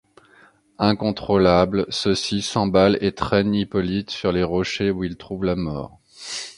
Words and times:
Incontrôlables, 0.79 1.85
ceux-ci 1.89 2.41
s'emballent 2.41 2.97
et 3.01 3.11
traînent 3.13 3.53
Hippolyte 3.53 4.09
sur 4.09 4.31
les 4.31 4.41
rochers 4.41 4.89
où 4.89 5.03
il 5.03 5.15
trouve 5.15 5.45
la 5.45 5.55
mort. 5.55 5.99